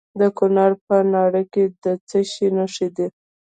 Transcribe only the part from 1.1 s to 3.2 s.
ناړۍ کې د څه شي نښې دي؟